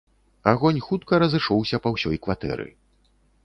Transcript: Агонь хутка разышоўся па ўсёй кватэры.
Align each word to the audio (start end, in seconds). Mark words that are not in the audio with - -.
Агонь 0.51 0.79
хутка 0.87 1.13
разышоўся 1.25 1.83
па 1.87 1.95
ўсёй 1.97 2.17
кватэры. 2.27 2.69